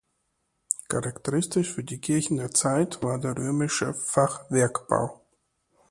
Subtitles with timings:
[0.89, 5.21] Charakteristisch für die Kirchen der Zeit war der römische Fachwerkbau.